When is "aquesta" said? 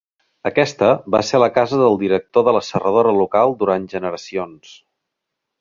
0.49-0.87